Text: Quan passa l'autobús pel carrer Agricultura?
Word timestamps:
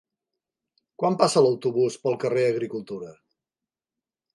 Quan 1.03 1.19
passa 1.21 1.45
l'autobús 1.47 2.01
pel 2.07 2.21
carrer 2.25 2.49
Agricultura? 2.57 3.17